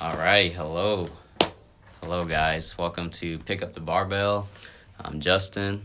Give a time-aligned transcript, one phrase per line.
[0.00, 1.08] All right, hello.
[2.02, 2.76] Hello, guys.
[2.76, 4.48] Welcome to Pick Up the Barbell.
[5.00, 5.82] I'm Justin,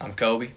[0.00, 0.50] I'm Kobe.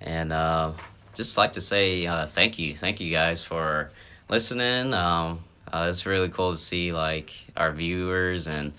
[0.00, 0.72] and uh,
[1.14, 2.76] just like to say uh, thank you.
[2.76, 3.90] Thank you guys for
[4.28, 4.94] listening.
[4.94, 5.40] Um,
[5.72, 8.72] uh, it's really cool to see like our viewers and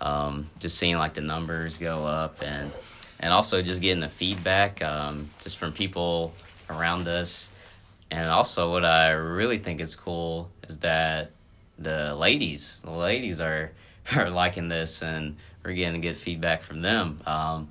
[0.00, 2.70] um, just seeing like the numbers go up and
[3.20, 6.34] and also just getting the feedback um, just from people
[6.68, 7.50] around us.
[8.10, 11.30] And also, what I really think is cool is that
[11.80, 13.72] the ladies, the ladies are
[14.16, 17.20] are liking this, and we're getting good feedback from them.
[17.26, 17.68] Um,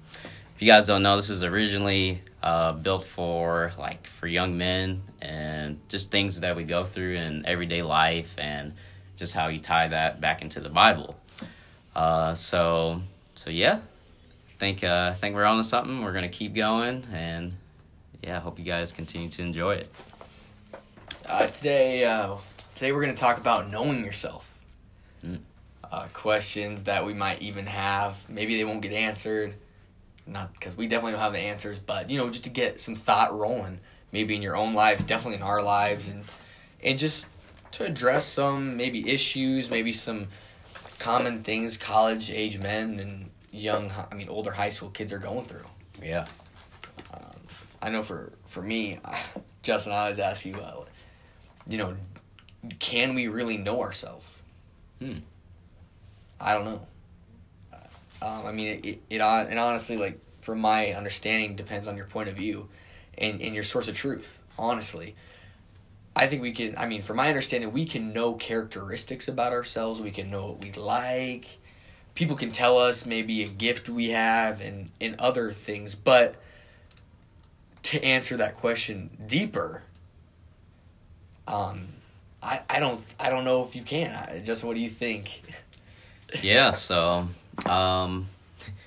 [0.56, 5.04] if you guys don't know, this is originally uh, built for like for young men
[5.22, 8.74] and just things that we go through in everyday life, and
[9.16, 11.16] just how you tie that back into the Bible.
[11.96, 13.02] Uh, so
[13.36, 13.80] so yeah,
[14.58, 16.04] think uh, think we're on to something.
[16.04, 17.54] We're gonna keep going, and
[18.24, 19.88] yeah, hope you guys continue to enjoy it.
[21.26, 22.36] Uh, today, uh,
[22.80, 24.54] today we're going to talk about knowing yourself.
[25.26, 25.40] Mm.
[25.84, 28.16] Uh, questions that we might even have.
[28.30, 29.56] Maybe they won't get answered.
[30.26, 32.96] Not because we definitely don't have the answers, but you know, just to get some
[32.96, 33.82] thought rolling.
[34.14, 36.24] Maybe in your own lives, definitely in our lives, and
[36.82, 37.28] and just
[37.72, 40.28] to address some maybe issues, maybe some
[41.00, 45.46] common things college age men and young, I mean, older high school kids are going
[45.46, 45.66] through.
[46.02, 46.28] Yeah.
[47.82, 49.00] I know for for me,
[49.64, 50.86] Justin, I always ask you, uh,
[51.68, 51.96] you know,
[52.80, 54.26] can we really know ourselves?
[55.00, 55.20] Hmm.
[56.40, 56.82] I don't know.
[58.22, 62.06] Um, I mean, it, it, it and honestly, like from my understanding, depends on your
[62.06, 62.68] point of view,
[63.18, 64.40] and and your source of truth.
[64.58, 65.16] Honestly,
[66.16, 66.76] I think we can.
[66.78, 70.02] I mean, from my understanding, we can know characteristics about ourselves.
[70.02, 71.46] We can know what we like.
[72.14, 76.36] People can tell us maybe a gift we have and and other things, but
[77.84, 79.84] to answer that question deeper,
[81.48, 81.88] um,
[82.42, 84.16] I, I don't I don't know if you can.
[84.16, 85.42] I, Justin, what do you think?
[86.44, 87.28] yeah so
[87.66, 88.28] um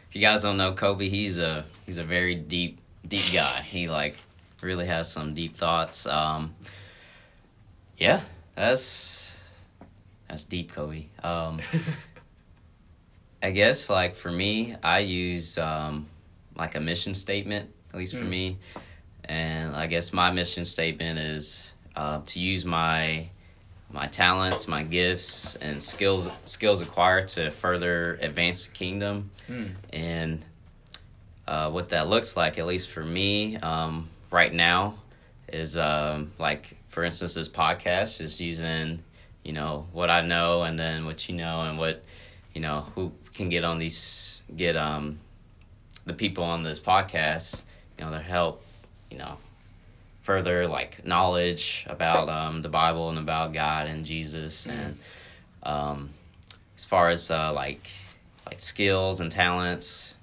[0.09, 3.89] if you guys don't know kobe he's a he's a very deep deep guy he
[3.89, 4.17] like
[4.61, 6.55] really has some deep thoughts um
[7.99, 8.21] yeah
[8.55, 9.43] that's
[10.29, 11.59] that's deep kobe um
[13.43, 16.07] i guess like for me i use um
[16.57, 18.29] like a mission statement at least for Mm.
[18.29, 18.59] me
[19.25, 23.29] and i guess my mission statement is uh, to use my
[23.93, 29.31] my talents, my gifts, and skills skills acquired to further advance the kingdom.
[29.47, 29.67] Hmm.
[29.93, 30.45] And
[31.47, 34.95] uh, what that looks like, at least for me, um, right now,
[35.49, 39.03] is um, like for instance, this podcast, is using
[39.45, 42.03] you know what I know, and then what you know, and what
[42.55, 45.19] you know who can get on these get um
[46.05, 47.63] the people on this podcast,
[47.99, 48.65] you know, their help
[49.11, 49.37] you know
[50.23, 54.97] further like knowledge about um, the Bible and about God and Jesus and
[55.63, 56.11] um,
[56.77, 57.89] as far as uh, like
[58.47, 60.17] like skills and talents,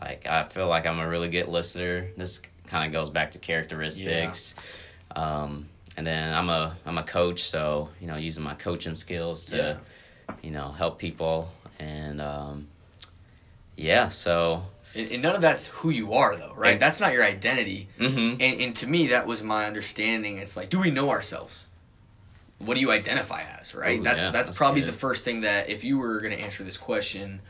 [0.00, 2.08] like I feel like I'm a really good listener.
[2.16, 4.54] This kind of goes back to characteristics.
[5.16, 5.22] yeah.
[5.42, 9.44] Um, and then I'm a I'm a coach, so you know using my coaching skills
[9.46, 9.56] to
[10.28, 10.34] Yeah.
[10.42, 12.68] you know help people and um,
[13.76, 14.08] yeah.
[14.08, 14.62] So
[14.96, 16.72] And, none of that's who you are, though, right?
[16.72, 17.88] And- that's not your identity.
[17.98, 18.08] hmm
[18.40, 20.38] And, and to me, that was my understanding.
[20.38, 21.68] It's like, do we know ourselves?
[22.58, 23.98] What do you identify as, right?
[24.00, 24.88] Ooh, that's, yeah, that's that's probably good.
[24.88, 27.40] the first thing that if you were going to answer this question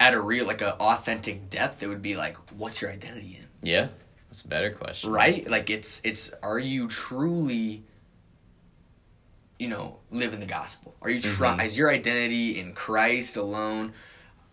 [0.00, 3.46] at a real, like a authentic depth, it would be like, what's your identity in?
[3.68, 3.88] yeah,
[4.28, 7.82] that's a better question, right like it's it's are you truly
[9.58, 11.64] you know living the gospel are you try Mhm.
[11.64, 13.92] is your identity in christ alone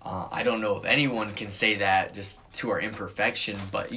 [0.06, 3.92] uh, i don't know if anyone can say that just to our imperfection but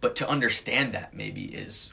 [0.00, 1.92] but to understand that maybe is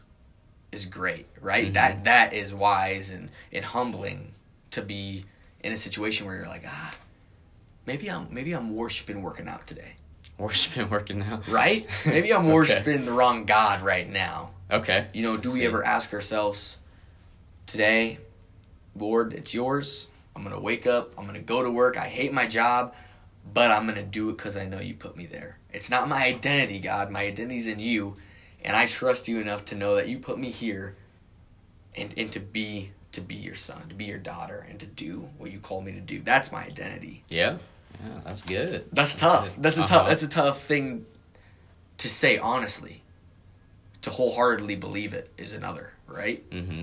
[0.71, 1.73] is great right Mhm.
[1.73, 4.33] that that is wise and and humbling
[4.71, 5.23] to be
[5.61, 6.91] in a situation where you're like ah
[7.85, 9.93] maybe i'm maybe i'm worshiping working out today
[10.37, 12.53] Worshiping working out, right maybe i'm Okay.
[12.53, 15.07] worshiping the wrong god right now Okay.
[15.13, 15.65] you know, do we See.
[15.65, 16.75] ever ask ourselves,
[17.67, 18.17] today,
[18.97, 20.09] Lord, it's yours.
[20.35, 21.13] I'm going to wake up.
[21.17, 21.95] I'm going to go to work.
[21.95, 22.93] I hate my job,
[23.53, 25.57] but I'm going to do it because I know you put me there.
[25.73, 27.09] It's not my identity, God.
[27.11, 28.15] My identity's in you.
[28.63, 30.95] And I trust you enough to know that you put me here
[31.95, 35.29] and, and to be to be your son, to be your daughter, and to do
[35.37, 36.19] what you call me to do.
[36.19, 37.23] That's my identity.
[37.29, 37.57] Yeah.
[38.03, 38.85] Yeah, that's good.
[38.91, 39.55] That's tough.
[39.59, 39.95] That's a Uh-huh.
[39.99, 41.05] tough that's a tough thing
[41.99, 43.01] to say honestly.
[44.03, 46.47] To wholeheartedly believe it is another, right?
[46.49, 46.81] Mm-hmm.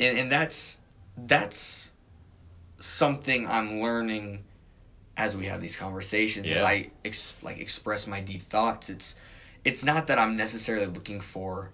[0.00, 0.80] and, and that's
[1.16, 1.92] that's
[2.78, 4.44] something I'm learning
[5.16, 8.88] as we have these conversations as I ex- like express my deep thoughts.
[8.88, 9.16] It's
[9.64, 11.72] it's not that I'm necessarily looking for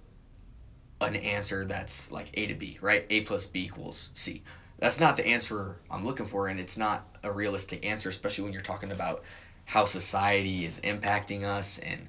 [1.00, 3.06] an answer that's like A to B, right?
[3.10, 4.42] A plus B equals C.
[4.78, 8.52] That's not the answer I'm looking for, and it's not a realistic answer, especially when
[8.52, 9.24] you're talking about
[9.64, 12.08] how society is impacting us and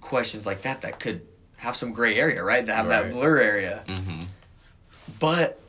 [0.00, 1.26] questions like that that could
[1.56, 2.64] have some gray area, right?
[2.64, 3.82] That have that blur area.
[3.86, 4.22] Mm-hmm.
[5.18, 5.60] But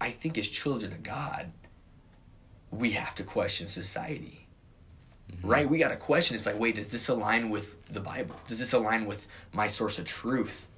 [0.00, 1.50] I think as children of God,
[2.70, 4.46] we have to question society.
[5.32, 5.48] Mm-hmm.
[5.48, 5.68] Right?
[5.68, 6.36] We got to question.
[6.36, 8.36] It's like, wait, does this align with the Bible?
[8.46, 10.68] Does this align with my source of truth?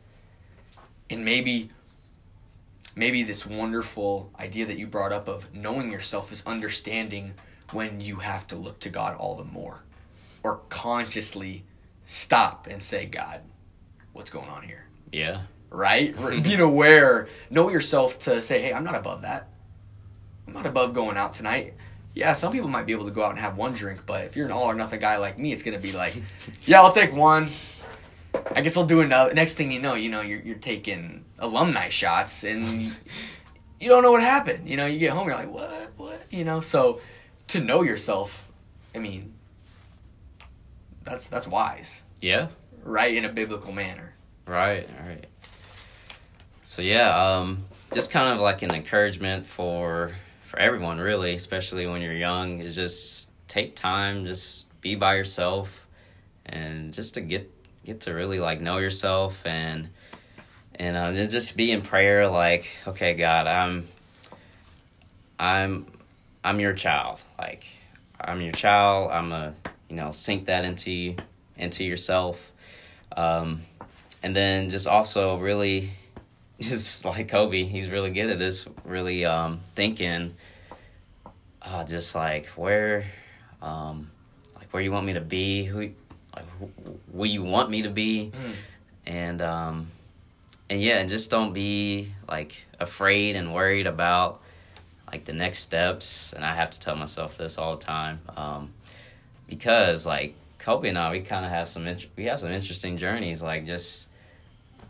[1.10, 1.70] And maybe
[2.96, 7.32] maybe this wonderful idea that you brought up of knowing yourself is understanding
[7.72, 9.82] when you have to look to God all the more
[10.42, 11.64] or consciously
[12.06, 13.40] stop and say, God,
[14.12, 14.84] what's going on here?
[15.12, 15.42] Yeah.
[15.70, 16.42] right?
[16.42, 19.48] Being aware, know yourself to say, hey, I'm not above that.
[20.48, 21.74] I'm not above going out tonight.
[22.14, 24.34] Yeah, some people might be able to go out and have one drink, but if
[24.34, 26.20] you're an all or nothing guy like me, it's gonna be like,
[26.62, 27.48] yeah, I'll take one.
[28.56, 29.34] I guess I'll do another.
[29.34, 32.64] Next thing you know, you know, you're you're taking alumni shots, and
[33.78, 34.68] you don't know what happened.
[34.68, 36.60] You know, you get home, you're like, what, what, you know.
[36.60, 37.00] So,
[37.48, 38.48] to know yourself,
[38.94, 39.34] I mean,
[41.04, 42.48] that's that's wise, Yeah.
[42.82, 43.14] right?
[43.14, 44.14] In a biblical manner.
[44.46, 45.26] Right, right.
[46.62, 50.12] So yeah, um, just kind of like an encouragement for
[50.48, 55.86] for everyone, really, especially when you're young, is just take time, just be by yourself,
[56.46, 57.52] and just to get
[57.84, 59.90] get to really like know yourself and
[60.76, 63.88] and uh, just just be in prayer, like, okay, God, I'm
[65.38, 65.84] I'm
[66.42, 67.66] I'm your child, like
[68.18, 69.10] I'm your child.
[69.12, 69.54] I'm a
[69.90, 71.16] you know sink that into you,
[71.58, 72.52] into yourself.
[73.14, 73.64] Um,
[74.22, 75.90] and then just also really
[76.60, 78.66] just like Kobe, he's really good at this.
[78.84, 80.34] Really um, thinking,
[81.62, 83.04] uh, just like where,
[83.62, 84.10] um,
[84.56, 86.70] like where you want me to be, who, like who,
[87.14, 88.32] who you want me to be,
[89.06, 89.88] and um,
[90.70, 94.40] and yeah, and just don't be like afraid and worried about
[95.10, 96.32] like the next steps.
[96.32, 98.70] And I have to tell myself this all the time, um,
[99.48, 102.96] because like Kobe and I, we kind of have some int- we have some interesting
[102.96, 104.08] journeys, like just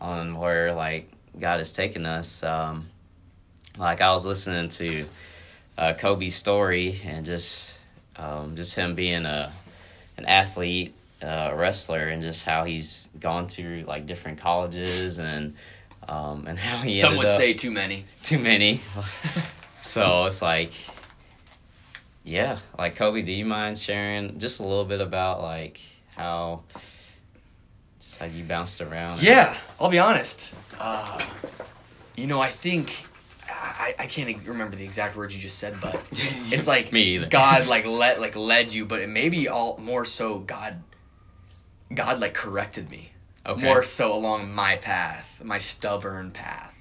[0.00, 2.42] on where like God has taken us.
[2.42, 2.86] Um,
[3.76, 5.06] like I was listening to
[5.76, 7.78] uh, Kobe's story and just
[8.16, 9.52] um, just him being a
[10.16, 15.54] an athlete, uh, wrestler, and just how he's gone to like different colleges and
[16.08, 18.04] um, and how he Some would up say too many.
[18.22, 18.80] too many.
[19.82, 20.72] so it's like,
[22.24, 25.80] yeah, like Kobe, do you mind sharing just a little bit about like
[26.16, 26.62] how,
[28.16, 29.22] how you bounced around?
[29.22, 30.54] Yeah, I'll be honest.
[30.80, 31.24] Uh,
[32.16, 32.92] you know, I think
[33.48, 37.26] I, I can't remember the exact words you just said, but it's like Me either.
[37.26, 40.82] God like let like led you, but it maybe all more so God.
[41.94, 43.12] God like corrected me
[43.46, 43.62] Okay.
[43.62, 46.74] more so along my path, my stubborn path,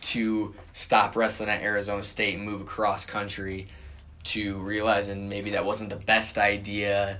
[0.00, 3.68] to stop wrestling at Arizona State and move across country,
[4.24, 7.18] to realizing maybe that wasn't the best idea.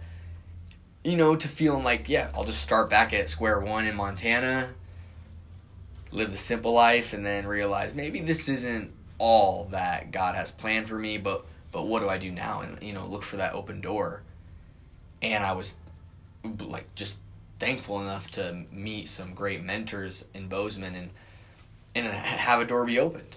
[1.07, 4.71] You know, to feeling like, yeah, I'll just start back at square one in Montana,
[6.11, 10.89] live the simple life, and then realize maybe this isn't all that God has planned
[10.89, 12.63] for me, but but what do I do now?
[12.63, 14.23] And you know, look for that open door.
[15.23, 15.77] And I was
[16.43, 17.19] like just
[17.61, 21.11] thankful enough to meet some great mentors in Bozeman and
[21.95, 23.37] and have a door be opened.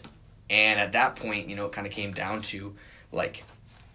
[0.49, 2.73] And at that point, you know, it kind of came down to
[3.11, 3.43] like,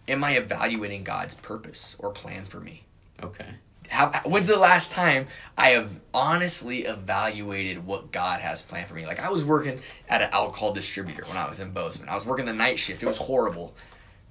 [0.06, 2.84] am I evaluating God's purpose or plan for me?
[3.20, 3.48] Okay.
[3.88, 9.06] How, when's the last time I have honestly evaluated what God has planned for me?
[9.06, 12.08] Like I was working at an alcohol distributor when I was in Bozeman.
[12.08, 13.02] I was working the night shift.
[13.02, 13.74] It was horrible.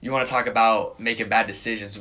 [0.02, 2.00] You want to talk about making bad decisions?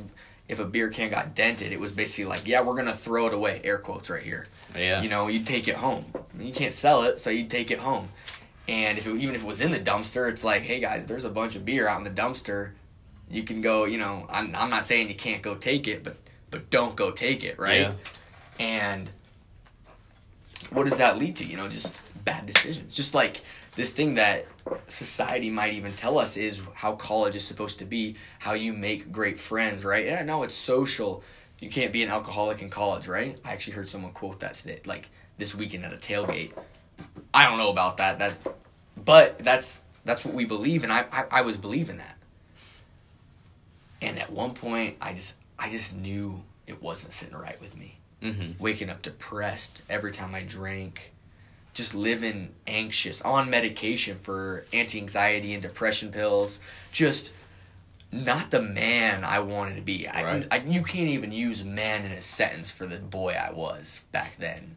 [0.49, 3.33] If a beer can got dented, it was basically like, yeah, we're gonna throw it
[3.33, 3.61] away.
[3.63, 4.47] Air quotes right here.
[4.77, 5.01] Yeah.
[5.01, 6.05] You know, you'd take it home.
[6.15, 8.09] I mean, you can't sell it, so you'd take it home.
[8.69, 11.25] And if it, even if it was in the dumpster, it's like, hey guys, there's
[11.25, 12.73] a bunch of beer out in the dumpster.
[13.31, 13.85] You can go.
[13.85, 16.17] You know, I'm I'm not saying you can't go take it, but
[16.53, 17.81] but don't go take it, right?
[17.81, 17.93] Yeah.
[18.61, 19.11] And
[20.71, 21.45] what does that lead to?
[21.45, 22.95] You know, just bad decisions.
[22.95, 23.41] Just like
[23.75, 24.47] this thing that
[24.87, 29.11] society might even tell us is how college is supposed to be, how you make
[29.11, 30.05] great friends, right?
[30.05, 31.25] Yeah, no, it's social.
[31.59, 33.39] You can't be an alcoholic in college, right?
[33.45, 36.53] I actually heard someone quote that today, like this weekend at a tailgate.
[37.33, 38.19] I don't know about that.
[38.19, 38.35] That,
[39.03, 42.19] but that's that's what we believe, and I I, I was believing that.
[44.03, 47.99] And at one point, I just I just knew it wasn't sitting right with me
[48.23, 48.63] Mm-hmm.
[48.63, 51.13] waking up depressed every time I drank,
[51.75, 56.61] just living anxious on medication for anti anxiety and depression pills,
[56.93, 57.33] just
[58.13, 60.07] not the man I wanted to be.
[60.07, 60.47] I, Right.
[60.53, 64.37] I, you can't even use man in a sentence for the boy I was back
[64.37, 64.77] then.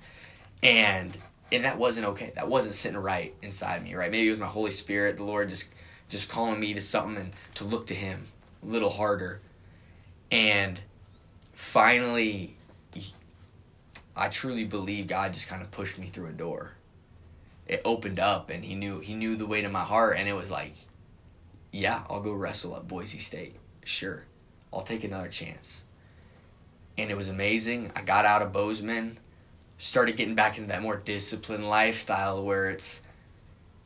[0.63, 1.15] And
[1.51, 2.31] and that wasn't okay.
[2.35, 4.09] That wasn't sitting right inside me, right?
[4.09, 5.69] Maybe it was my Holy Spirit, the Lord just
[6.09, 8.25] just calling me to something and to look to Him
[8.63, 9.41] a little harder.
[10.31, 10.79] And
[11.53, 12.57] finally,
[14.15, 16.73] I truly believe God just kind of pushed me through a door.
[17.67, 20.33] It opened up, and He knew He knew the way to my heart, and it
[20.33, 20.73] was like,
[21.71, 23.55] yeah, I'll go wrestle at Boise State.
[23.83, 24.23] Sure,
[24.71, 25.83] I'll take another chance.
[26.97, 27.91] And it was amazing.
[27.95, 29.19] I got out of Bozeman,
[29.77, 33.01] started getting back into that more disciplined lifestyle where it's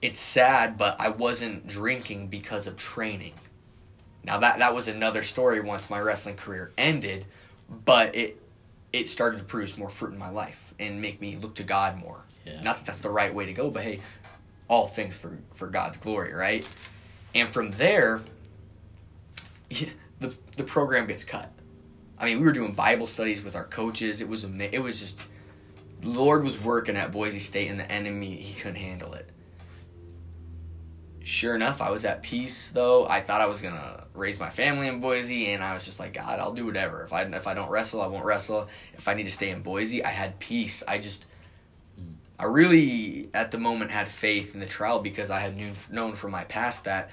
[0.01, 3.33] it's sad, but I wasn't drinking because of training.
[4.23, 7.25] Now that that was another story once my wrestling career ended,
[7.85, 8.41] but it
[8.91, 11.97] it started to produce more fruit in my life and make me look to God
[11.97, 12.23] more.
[12.45, 12.61] Yeah.
[12.61, 13.99] Not that that's the right way to go, but hey,
[14.67, 16.67] all things for for God's glory, right?
[17.35, 18.21] And from there,
[19.69, 21.51] the the program gets cut.
[22.17, 24.21] I mean, we were doing Bible studies with our coaches.
[24.21, 25.19] It was it was just
[26.01, 29.29] the Lord was working at Boise State, and the enemy he couldn't handle it.
[31.23, 33.07] Sure enough, I was at peace though.
[33.07, 36.13] I thought I was gonna raise my family in Boise, and I was just like,
[36.13, 37.03] God, I'll do whatever.
[37.03, 38.67] If I if I don't wrestle, I won't wrestle.
[38.93, 40.81] If I need to stay in Boise, I had peace.
[40.87, 41.25] I just,
[42.39, 46.15] I really at the moment had faith in the trial because I had knew, known
[46.15, 47.09] from my past that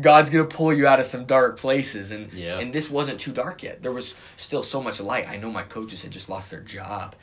[0.00, 2.58] God's gonna pull you out of some dark places, and Yeah.
[2.58, 3.82] and this wasn't too dark yet.
[3.82, 5.28] There was still so much light.
[5.28, 7.16] I know my coaches had just lost their job,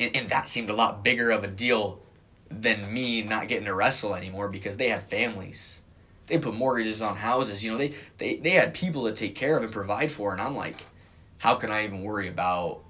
[0.00, 2.00] and, and that seemed a lot bigger of a deal
[2.50, 5.82] than me not getting to wrestle anymore because they had families.
[6.26, 7.64] They put mortgages on houses.
[7.64, 10.40] You know, they they they had people to take care of and provide for, and
[10.40, 10.76] I'm like,
[11.38, 12.80] how can I even worry about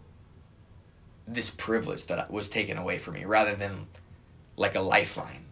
[1.27, 3.87] this privilege that was taken away from me rather than
[4.57, 5.45] like a lifeline?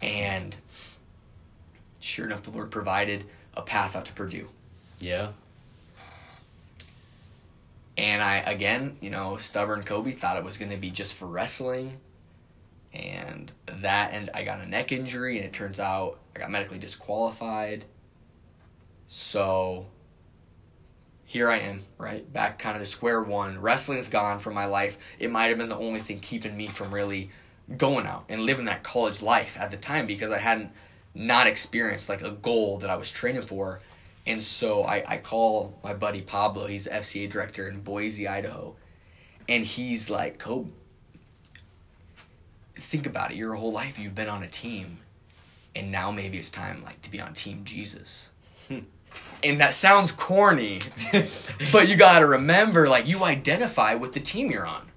[0.00, 0.54] And
[2.00, 4.48] sure enough, the Lord provided a path out to Purdue.
[5.00, 5.28] Yeah.
[7.98, 11.26] And I, again, you know, stubborn Kobe thought it was going to be just for
[11.26, 11.98] wrestling.
[12.96, 16.78] And that, and I got a neck injury, and it turns out I got medically
[16.78, 17.84] disqualified.
[19.06, 19.86] So
[21.24, 22.30] here I am, right?
[22.32, 23.60] Back kind of to square one.
[23.60, 24.96] Wrestling's gone from my life.
[25.18, 27.30] It might have been the only thing keeping me from really
[27.76, 30.70] going out and living that college life at the time because I hadn't
[31.14, 33.80] not experienced like a goal that I was training for.
[34.26, 38.76] And so I, I call my buddy Pablo, he's FCA director in Boise, Idaho.
[39.48, 40.70] And he's like, Kobe,
[42.78, 43.36] think about it.
[43.36, 44.98] Your whole life you've been on a team.
[45.74, 48.30] And now maybe it's time like to be on Team Jesus.
[48.68, 48.78] Hmm.
[49.44, 50.80] and that sounds corny,
[51.72, 54.88] but you gotta remember, like you identify with the team you're on.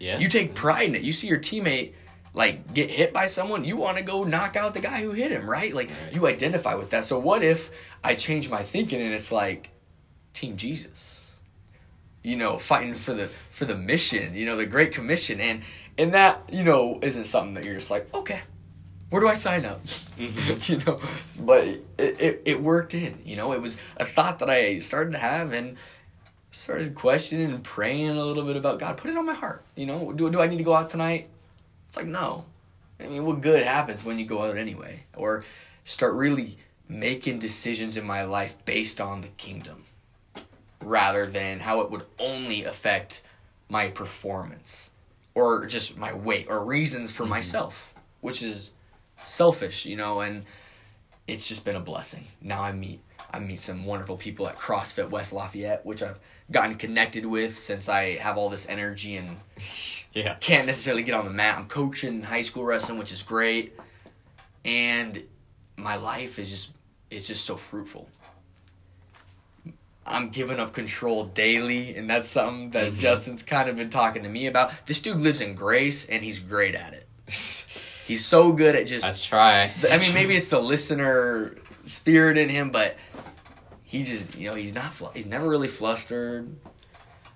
[0.00, 0.18] Yeah.
[0.18, 1.02] You take pride in it.
[1.02, 1.92] You see your teammate
[2.34, 5.30] like get hit by someone, you want to go knock out the guy who hit
[5.30, 5.74] him, right?
[5.74, 6.14] Like Right.
[6.14, 7.04] you identify with that.
[7.04, 7.70] So what if
[8.02, 9.70] I change my thinking and it's like
[10.32, 11.32] Team Jesus?
[12.24, 15.62] You know, fighting for the for the mission, you know, the great commission and
[15.98, 18.42] and that, you know, isn't something that you're just like, okay,
[19.10, 19.84] where do I sign up?
[19.84, 20.72] Mm-hmm.
[20.72, 21.00] you know,
[21.44, 25.12] but it, it it worked in, you know, it was a thought that I started
[25.12, 25.76] to have and
[26.50, 28.96] started questioning and praying a little bit about God.
[28.96, 29.62] Put it on my heart.
[29.74, 31.28] You know, do, do I need to go out tonight?
[31.88, 32.44] It's like, no.
[33.00, 35.02] I mean, what good happens when you go out anyway?
[35.16, 35.44] Or
[35.84, 36.58] start really
[36.88, 39.84] making decisions in my life based on the kingdom
[40.80, 43.22] rather than how it would only affect
[43.68, 44.91] my performance
[45.34, 47.30] or just my weight or reasons for mm-hmm.
[47.30, 48.70] myself, which is
[49.22, 50.44] selfish, you know, and
[51.26, 52.24] it's just been a blessing.
[52.40, 53.00] Now I meet
[53.32, 56.18] I meet some wonderful people at CrossFit West Lafayette, which I've
[56.50, 59.36] gotten connected with since I have all this energy and
[60.12, 60.34] Yeah.
[60.34, 61.56] can't necessarily get on the mat.
[61.56, 63.78] I'm coaching high school wrestling, which is great,
[64.64, 65.22] and
[65.76, 66.72] my life is just
[67.10, 68.08] it's just so fruitful.
[70.06, 72.96] I'm giving up control daily, and that's something that Mhm.
[72.98, 74.72] Justin's kind of been talking to me about.
[74.86, 77.06] This dude lives in grace, and he's great at it.
[78.04, 79.70] He's so good at just I try.
[79.88, 81.54] I mean, maybe it's the listener
[81.84, 82.96] spirit in him, but
[83.84, 86.52] he just, you know, he's not, he's never really flustered.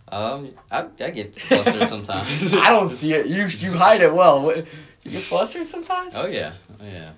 [0.09, 2.53] Um, I, I get flustered sometimes.
[2.55, 3.27] I don't see it.
[3.27, 4.55] You you hide it well.
[4.57, 6.15] You get flustered sometimes.
[6.17, 7.13] Oh yeah, oh yeah,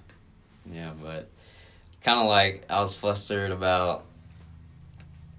[0.71, 0.91] yeah.
[1.03, 1.31] But
[2.03, 4.05] kind of like I was flustered about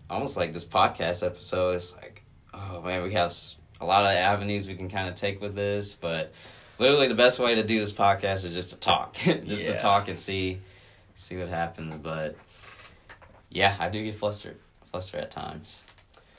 [0.09, 1.75] almost like this podcast episode.
[1.75, 2.23] It's like,
[2.53, 3.33] oh man, we have
[3.81, 6.33] a lot of avenues we can kind of take with this, but
[6.77, 9.73] literally the best way to do this podcast is just to talk, just Yeah.
[9.73, 10.59] to talk and see
[11.15, 11.95] see what happens.
[11.95, 12.35] But
[13.49, 14.57] yeah, I do get flustered,
[14.91, 15.85] flustered at times.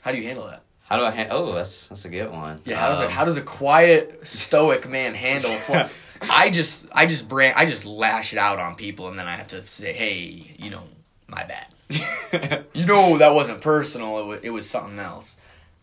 [0.01, 0.63] How do you handle that?
[0.83, 1.49] How do I handle?
[1.49, 2.59] Oh, that's that's a good one.
[2.65, 2.77] Yeah.
[2.77, 5.51] How does a Um, how does a quiet stoic man handle?
[5.51, 5.89] Fl-
[6.29, 9.35] I just I just brand I just lash it out on people, and then I
[9.35, 10.83] have to say, hey, you know,
[11.27, 11.67] my bad.
[12.73, 14.19] You know that wasn't personal.
[14.19, 15.35] It was, it was something else.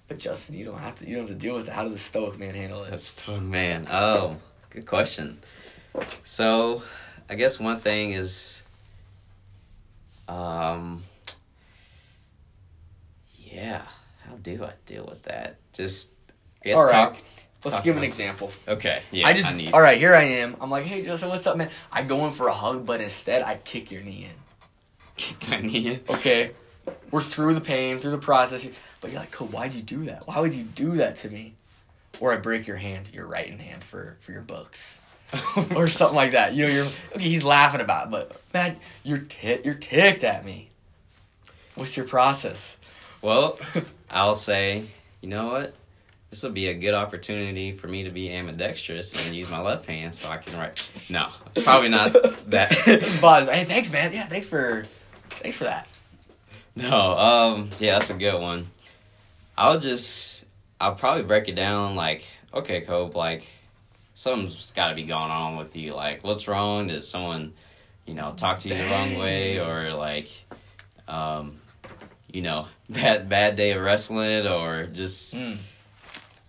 [0.08, 1.06] But Justin, you don't have to.
[1.08, 1.72] You don't have to deal with it.
[1.72, 2.90] How does a stoic man handle it?
[2.90, 3.86] That's Stone Man.
[3.90, 4.36] Oh,
[4.70, 5.38] good question.
[6.24, 6.82] So,
[7.28, 8.62] I guess one thing is
[10.28, 11.02] Um,
[13.36, 13.82] yeah,
[14.26, 15.56] how do I deal with that?
[15.72, 16.12] Just,
[16.64, 16.92] I guess All right.
[16.92, 17.16] talk.
[17.64, 18.52] Let's talk give an example.
[18.68, 19.72] Okay, yeah, I just, need.
[19.72, 20.56] all right, here I am.
[20.60, 21.70] I'm like, hey, Justin, what's up, man?
[21.90, 24.36] I go in for a hug, but instead I kick your knee in.
[25.50, 26.00] I need.
[26.08, 26.52] Okay,
[27.10, 28.66] we're through the pain, through the process,
[29.00, 30.26] but you're like, oh, why'd you do that?
[30.26, 31.54] Why would you do that to me?
[32.20, 34.98] Or I break your hand, your right hand for for your books,
[35.76, 36.54] or something like that.
[36.54, 37.20] You know, you're okay.
[37.28, 40.70] He's laughing about, it, but man, you're tit, you're ticked at me.
[41.74, 42.78] What's your process?
[43.22, 43.58] Well,
[44.10, 44.84] I'll say,
[45.20, 45.74] you know what?
[46.30, 49.86] This will be a good opportunity for me to be ambidextrous and use my left
[49.86, 50.90] hand so I can write.
[51.08, 51.28] No,
[51.62, 52.12] probably not
[52.50, 52.70] that.
[53.20, 54.12] Buzz, hey, thanks, man.
[54.12, 54.84] Yeah, thanks for,
[55.40, 55.88] thanks for that.
[56.76, 58.68] no, um, yeah, that's a good one.
[59.56, 60.44] I'll just,
[60.80, 63.48] I'll probably break it down like, okay, Cope, like,
[64.18, 65.94] something's got to be going on with you.
[65.94, 66.88] Like, what's wrong?
[66.88, 67.52] Did someone,
[68.04, 70.28] you know, talk to you the wrong way, or like,
[71.06, 71.60] um,
[72.30, 75.34] you know, bad bad day of wrestling, or just.
[75.34, 75.58] Mm.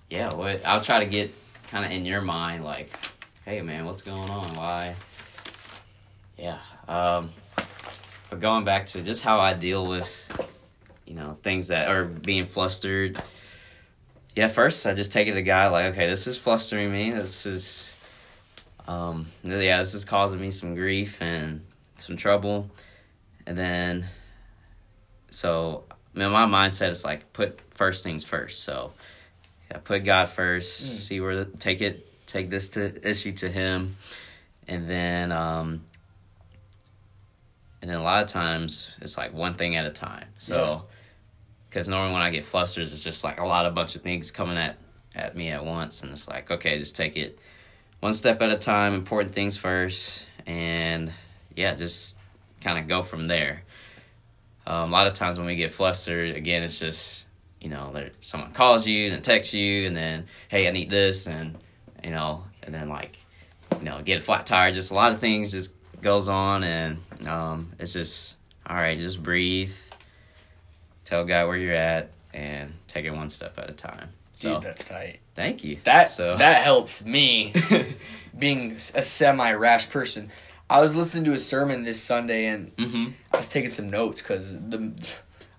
[0.09, 1.33] yeah, what I'll try to get
[1.67, 2.91] kind of in your mind, like,
[3.45, 4.55] hey man, what's going on?
[4.55, 4.95] Why?
[6.37, 6.59] Yeah.
[6.87, 7.29] Um,
[8.29, 10.31] but going back to just how I deal with,
[11.05, 13.21] you know, things that are being flustered.
[14.35, 17.11] Yeah, first I just take it to guy like, okay, this is flustering me.
[17.11, 17.95] This is,
[18.87, 21.65] um, yeah, this is causing me some grief and
[21.97, 22.69] some trouble,
[23.45, 24.05] and then,
[25.29, 25.83] so
[26.15, 28.63] I mean, my mindset is like put first things first.
[28.63, 28.93] So
[29.69, 30.83] yeah, put God first.
[30.83, 30.95] Mm.
[30.95, 33.97] See where the, take it, take this to issue to Him,
[34.67, 35.83] and then um,
[37.81, 40.25] and then a lot of times it's like one thing at a time.
[40.37, 40.83] So
[41.69, 44.31] because normally when I get flustered, it's just like a lot of bunch of things
[44.31, 44.77] coming at
[45.15, 47.39] at me at once, and it's like okay, just take it
[47.99, 48.93] one step at a time.
[48.93, 51.11] Important things first, and
[51.55, 52.15] yeah, just
[52.61, 53.63] kind of go from there.
[54.67, 57.25] Um, a lot of times when we get flustered, again, it's just
[57.59, 61.27] you know, there someone calls you and texts you, and then hey, I need this,
[61.27, 61.57] and
[62.03, 63.17] you know, and then like
[63.77, 64.71] you know, get a flat tire.
[64.71, 68.97] Just a lot of things just goes on, and um, it's just all right.
[68.97, 69.73] Just breathe.
[71.05, 74.09] Tell God where you're at, and take it one step at a time.
[74.35, 75.19] So Dude, that's tight.
[75.35, 75.77] thank you.
[75.83, 77.53] That so that helps me
[78.37, 80.29] being a semi rash person.
[80.69, 84.21] I was listening to a sermon this Sunday and hmm I was taking some notes
[84.21, 84.93] because the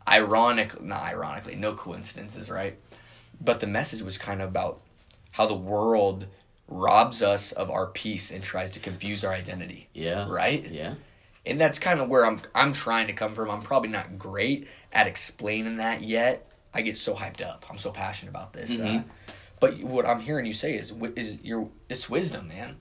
[0.08, 2.78] ironic, not ironically, no coincidences, right?
[3.40, 4.80] But the message was kind of about
[5.32, 6.26] how the world
[6.68, 10.26] robs us of our peace and tries to confuse our identity, Yeah.
[10.28, 10.64] right?
[10.70, 10.94] Yeah.
[11.50, 13.50] And that's kind of where I'm I'm trying to come from.
[13.50, 16.50] I'm probably not great at explaining that yet.
[16.72, 17.66] I get so hyped up.
[17.68, 18.70] I'm so passionate about this.
[18.78, 19.04] Uh, Mhm.
[19.58, 22.76] but what I'm hearing you say is is your it's wisdom, man.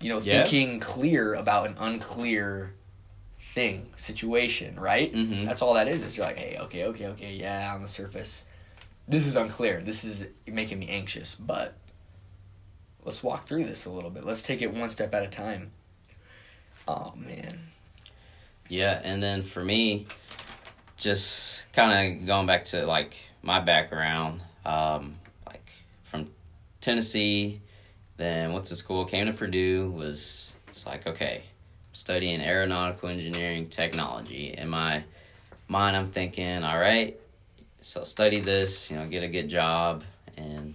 [0.00, 0.42] You know, Yeah.
[0.44, 2.74] thinking clear about an unclear
[3.40, 5.12] thing, situation, right?
[5.12, 5.46] Mhm.
[5.46, 6.02] That's all that is.
[6.02, 8.44] It's you're like, hey, okay, okay, okay, yeah, on the surface,
[9.08, 9.80] this is unclear.
[9.80, 11.74] This is making me anxious, but
[13.04, 14.24] let's walk through this a little bit.
[14.24, 15.72] Let's take it one step at a time.
[16.86, 17.60] Oh man.
[18.68, 20.06] Yeah, and then for me,
[20.96, 25.70] just kind of going back to like my background, um, like
[26.02, 26.30] from
[26.80, 27.60] Tennessee,
[28.16, 31.42] then went to school, came to Purdue, was it's like okay,
[31.92, 34.54] studying aeronautical engineering technology.
[34.56, 35.04] In my
[35.68, 37.18] mind, I'm thinking, all right,
[37.80, 40.04] so study this, you know, get a good job,
[40.36, 40.74] and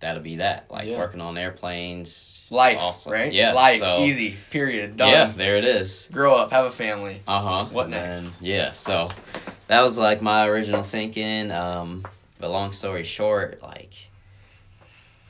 [0.00, 0.66] that'll be that.
[0.70, 0.98] Like Yeah.
[0.98, 3.12] working on airplanes, Life, awesome.
[3.12, 3.32] right?
[3.32, 5.10] Yeah, Life, so- easy, period, done.
[5.10, 6.08] Yeah, there it is.
[6.12, 7.20] Grow up, have a family.
[7.26, 7.64] Uh huh.
[7.72, 8.24] What next?
[8.40, 9.08] yeah, so
[9.66, 11.50] that was like my original thinking.
[11.52, 12.06] Um,
[12.38, 13.94] but long story short, like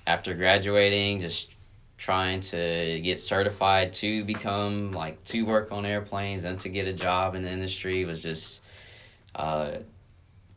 [0.06, 1.48] after graduating, just
[1.96, 6.92] trying to get certified to become like to work on airplanes and to get a
[6.92, 8.62] job in the industry was just
[9.34, 9.70] uh,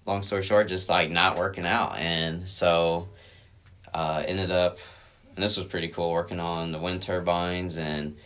[0.06, 3.08] long story short, just like not working out, and so
[3.94, 4.78] uh, ended up.
[5.36, 8.18] And this was pretty cool working on the wind turbines and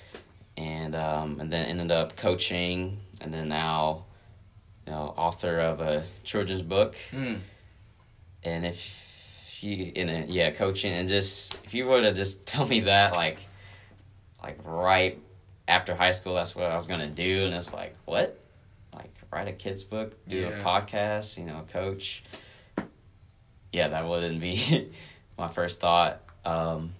[0.57, 4.05] and um, and then ended up coaching, and then now,
[4.87, 6.95] you know, author of a children's book.
[7.11, 7.39] Mm.
[8.43, 12.65] And if you in a yeah coaching and just if you were to just tell
[12.65, 13.39] me that like
[14.41, 15.19] like right
[15.67, 18.39] after high school, that's what I was gonna do, and it's like what,
[18.93, 20.47] like write a kids book, do Yeah.
[20.49, 22.23] a podcast, you know, coach.
[23.73, 24.89] Yeah, that wouldn't be
[25.37, 26.21] my first thought.
[26.45, 26.93] Um,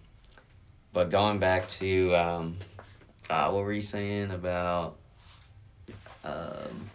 [0.93, 2.57] but going back to um,
[3.29, 4.95] uh, what were you saying about?
[6.23, 6.89] Um,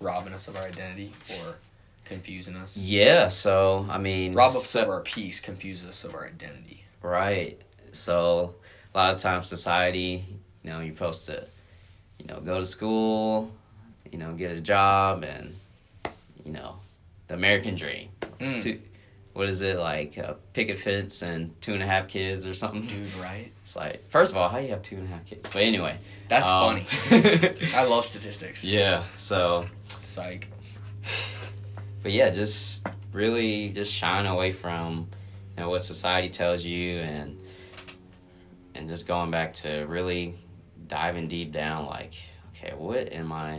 [0.00, 1.12] Robbing us of our identity
[1.44, 1.56] or
[2.04, 2.76] confusing us.
[2.76, 6.84] yeah, so I mean, Rob us so- of our peace, confuse us of our identity.
[7.02, 7.60] Right.
[7.92, 8.54] So
[8.94, 10.24] a lot of times society,
[10.64, 11.46] you know, you're supposed to,
[12.18, 13.52] you know, go to school,
[14.10, 15.54] you know, get a job, and
[16.44, 16.76] you know,
[17.28, 18.08] the American dream.
[18.40, 18.60] Mm.
[18.60, 18.80] Two,
[19.34, 20.18] what is it like?
[20.18, 22.82] Uh, picket fence and two and a half kids or something.
[22.86, 23.50] Dude, right?
[23.62, 25.48] It's like, first of all, how do you have two and a half kids?
[25.48, 25.96] But anyway,
[26.28, 27.54] That's um, funny.
[27.74, 28.64] I love statistics.
[28.64, 29.04] yeah.
[29.16, 29.66] So,
[30.02, 30.48] Psych.
[32.02, 35.08] but yeah, just really just shying away from
[35.56, 37.38] you know what society tells you and
[38.74, 40.34] and just going back to really
[40.88, 42.14] diving deep down like
[42.56, 43.56] okay what am i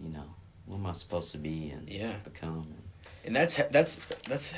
[0.00, 0.22] you know
[0.66, 2.14] what am i supposed to be and Yeah.
[2.22, 2.66] become
[3.24, 4.54] And that's that's that's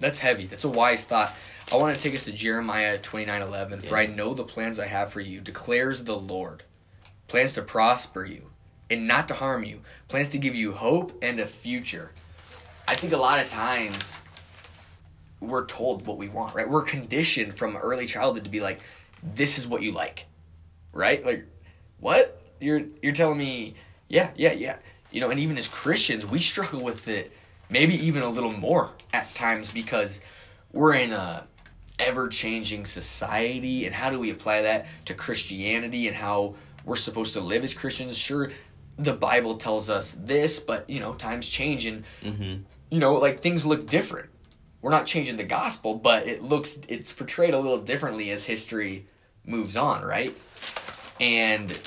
[0.00, 0.46] that's heavy.
[0.46, 1.34] That's a wise thought.
[1.72, 3.80] I want to take us to Jeremiah twenty nine eleven.
[3.80, 6.64] For I know the plans I have for you, declares the Lord.
[7.28, 8.50] Plans to prosper you
[8.90, 9.82] and not to harm you.
[10.08, 12.12] Plans to give you hope and a future.
[12.88, 14.18] I think a lot of times
[15.38, 16.68] we're told what we want, right?
[16.68, 18.80] We're conditioned from early childhood to be like,
[19.22, 20.26] this is what you like.
[20.92, 21.24] Right?
[21.24, 21.46] Like,
[22.00, 22.42] what?
[22.60, 23.74] You're you're telling me,
[24.08, 24.76] yeah, yeah, yeah.
[25.12, 27.32] You know, and even as Christians, we struggle with it
[27.70, 30.20] maybe even a little more at times because
[30.72, 31.46] we're in a
[31.98, 36.54] ever changing society and how do we apply that to Christianity and how
[36.84, 38.16] we're supposed to live as Christians?
[38.16, 38.50] Sure,
[38.98, 42.62] the Bible tells us this, but you know, times change and mm-hmm.
[42.90, 44.30] you know, like things look different.
[44.82, 49.06] We're not changing the gospel, but it looks it's portrayed a little differently as history
[49.44, 50.34] moves on, right?
[51.20, 51.78] And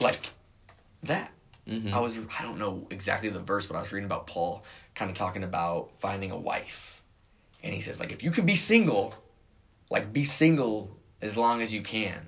[0.00, 0.30] like
[1.02, 1.31] that.
[1.68, 1.94] Mm-hmm.
[1.94, 5.10] I was I don't know exactly the verse, but I was reading about Paul kind
[5.10, 7.02] of talking about finding a wife.
[7.62, 9.14] And he says like if you can be single,
[9.90, 12.26] like be single as long as you can.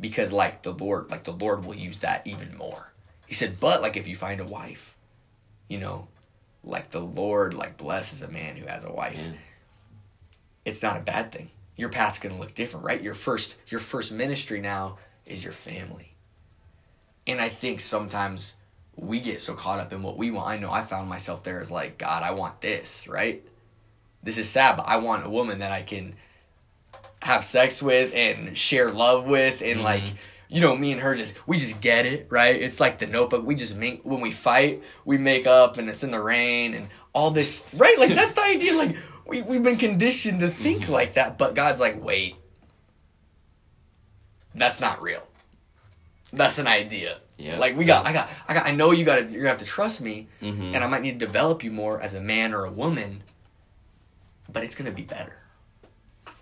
[0.00, 2.92] Because like the Lord like the Lord will use that even more.
[3.26, 4.96] He said, but like if you find a wife,
[5.68, 6.08] you know,
[6.64, 9.20] like the Lord like blesses a man who has a wife.
[9.22, 9.32] Yeah.
[10.64, 11.50] It's not a bad thing.
[11.76, 13.02] Your path's gonna look different, right?
[13.02, 16.15] Your first your first ministry now is your family.
[17.26, 18.56] And I think sometimes
[18.96, 20.48] we get so caught up in what we want.
[20.48, 23.46] I know I found myself there as like, God, I want this, right?
[24.22, 26.14] This is sad, but I want a woman that I can
[27.22, 29.84] have sex with and share love with and mm-hmm.
[29.84, 30.04] like
[30.48, 32.60] you know me and her just we just get it right?
[32.60, 33.44] It's like the notebook.
[33.44, 36.88] We just make when we fight we make up and it's in the rain and
[37.12, 37.98] all this right?
[37.98, 40.92] Like that's the idea like we, we've been conditioned to think mm-hmm.
[40.92, 42.36] like that but god's like wait.
[44.54, 45.22] That's not real
[46.32, 47.18] that's an idea.
[47.38, 47.58] Yeah.
[47.58, 49.58] like we got i got i got i know you got to you're gonna have
[49.58, 50.74] to trust me Mhm.
[50.74, 53.22] and i might need to develop you more as a man or a woman
[54.50, 55.38] but it's gonna be better.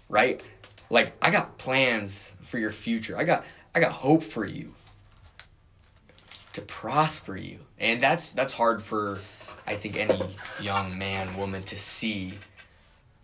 [0.08, 0.48] Right?
[0.90, 3.16] Like i got plans for your future.
[3.18, 3.44] I got
[3.74, 4.72] i got hope for you
[6.52, 7.58] to prosper you.
[7.78, 9.18] And that's that's hard for
[9.66, 10.20] i think any
[10.60, 12.34] young man woman to see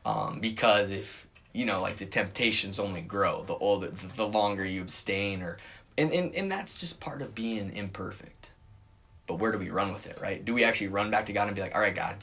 [0.05, 4.81] um, because if you know like the temptations only grow the older the longer you
[4.81, 5.59] abstain or
[6.01, 8.51] and, and and that's just part of being imperfect
[9.27, 11.47] but where do we run with it right do we actually run back to god
[11.47, 12.17] and be like all right god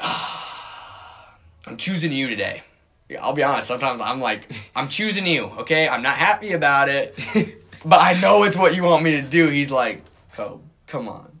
[1.66, 2.62] i'm choosing you today
[3.08, 3.68] yeah, I'll be honest.
[3.68, 5.44] Sometimes I'm like, I'm choosing you.
[5.58, 7.18] Okay, I'm not happy about it,
[7.84, 9.48] but I know it's what you want me to do.
[9.48, 10.02] He's like,
[10.38, 11.38] oh, come on,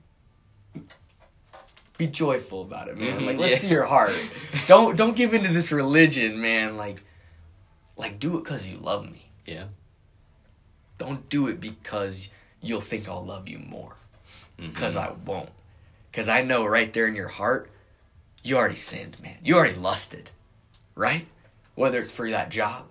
[1.96, 3.20] be joyful about it, man.
[3.20, 3.58] Mhm, like, let's yeah.
[3.58, 4.12] see your heart.
[4.66, 6.76] Don't don't give into this religion, man.
[6.76, 7.02] Like,
[7.96, 9.30] like do it because you love me.
[9.46, 9.64] yeah
[10.98, 12.28] Don't do it because
[12.60, 13.96] you'll think I'll love you more.
[14.58, 14.70] Mm-hmm.
[14.70, 15.50] Because I won't.
[16.10, 17.70] Because I know right there in your heart,
[18.42, 19.38] you already sinned, man.
[19.42, 20.30] You already lusted,
[20.94, 21.26] right?
[21.74, 22.84] Whether it's for that job,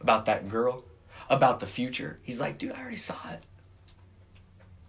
[0.00, 0.84] about that girl,
[1.30, 2.18] about the future.
[2.22, 3.40] He's like, dude, I already saw it.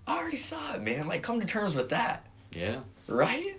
[0.06, 1.08] I already saw it, man.
[1.08, 3.58] Like, come to terms with that, yeah right?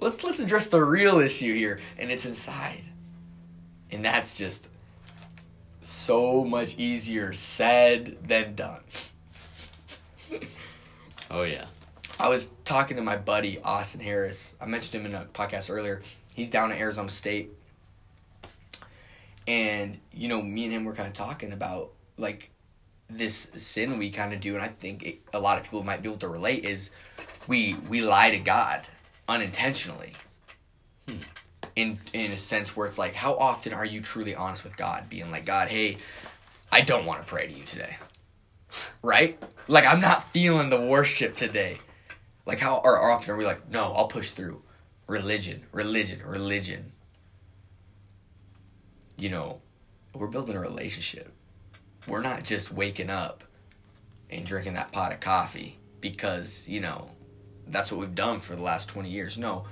[0.00, 2.82] Let's let's address the real issue here, and it's inside.
[3.90, 4.68] And that's just
[5.86, 8.82] so much easier said than done.
[11.30, 11.66] oh yeah
[12.18, 14.56] I was talking to my buddy Austin Harris.
[14.60, 16.00] I mentioned him in a podcast earlier.
[16.34, 17.50] He's down at Arizona State.
[19.46, 22.50] And, you know, me and him were kind of talking about like
[23.08, 26.02] this sin we kind of do and I think it, a lot of people might
[26.02, 26.90] be able to relate is
[27.46, 28.86] we we lie to God
[29.28, 30.14] unintentionally.
[31.06, 31.18] Hmm.
[31.76, 35.08] In in a sense where it's like how often are you truly honest with God
[35.08, 35.98] being like God, "Hey,
[36.72, 37.98] I don't want to pray to you today."
[39.02, 39.38] Right?
[39.68, 41.78] Like I'm not feeling the worship today.
[42.46, 44.62] Like how or often are we like, no, I'll push through.
[45.06, 46.92] Religion, religion, religion.
[49.18, 49.60] You know,
[50.14, 51.32] we're building a relationship.
[52.06, 53.44] We're not just waking up
[54.30, 57.10] and drinking that pot of coffee because, you know,
[57.66, 59.38] that's what we've done for the last 20 years.
[59.38, 59.64] No.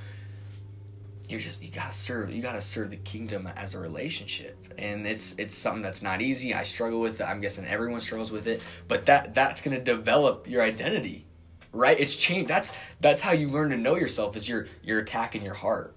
[1.34, 4.56] You're just you gotta serve you gotta serve the kingdom as a relationship.
[4.78, 6.54] And it's it's something that's not easy.
[6.54, 7.24] I struggle with it.
[7.24, 8.62] I'm guessing everyone struggles with it.
[8.86, 11.26] But that that's gonna develop your identity
[11.74, 11.98] right?
[11.98, 12.48] It's changed.
[12.48, 15.94] That's that's how you learn to know yourself is you're you're attacking your heart.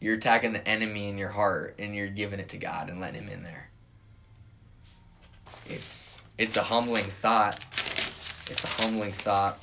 [0.00, 3.22] You're attacking the enemy in your heart and you're giving it to god and letting
[3.22, 3.70] him in there.
[5.66, 7.64] It's it's a humbling thought.
[8.50, 9.58] It's a humbling thought.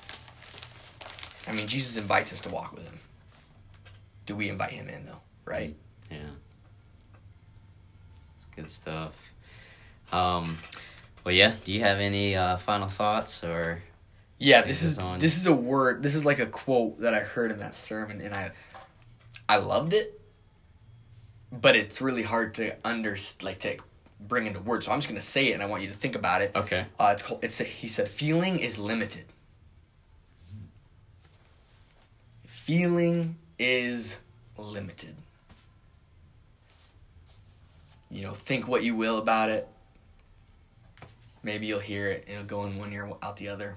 [1.48, 2.95] I mean jesus invites us to walk with him
[4.26, 5.76] do we invite him in though right
[6.12, 6.18] Yeah.
[8.36, 9.34] It's good stuff.
[10.12, 10.58] Um,
[11.24, 11.54] well, yeah.
[11.64, 13.82] Do you have any uh, final thoughts or?
[14.38, 15.18] yeah this is on.
[15.18, 18.20] this is a word this is like a quote that i heard in that sermon
[18.20, 18.52] and i
[19.48, 20.20] i loved it
[21.54, 23.78] but it's really hard to under like to
[24.20, 25.96] bring into words so i'm just going to say it and i want you to
[25.96, 26.86] think about it Okay.
[27.00, 29.24] uh, it's called it's a, he said feeling is limited
[32.46, 34.20] feeling is
[34.58, 35.16] limited.
[38.10, 39.68] You know think what you will about it.
[41.44, 43.76] Maybe you'll hear it and it'll go in one ear out the other.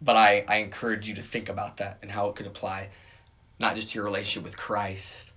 [0.00, 2.88] But I, I encourage you to think about that and how it could apply
[3.58, 5.30] not just to your relationship with christ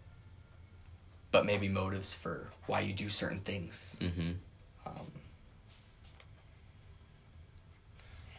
[1.31, 3.95] but maybe motives for why you do certain things.
[3.99, 4.31] Mm-hmm.
[4.85, 5.11] um,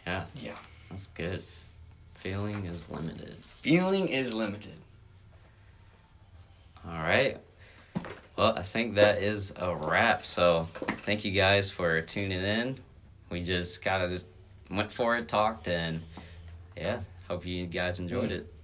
[0.07, 0.55] Yeah, yeah.
[0.91, 1.43] That's good.
[2.19, 3.37] Feeling is limited.
[3.63, 4.75] feeling is limited
[6.85, 7.39] All right.
[8.37, 10.25] Well, I think that is a wrap.
[10.25, 10.69] So,
[11.05, 12.77] thank you guys for tuning in.
[13.31, 14.27] We just kind of just
[14.71, 16.03] went for it, talked, and
[16.77, 18.39] yeah, hope you guys enjoyed mm.
[18.39, 18.55] it.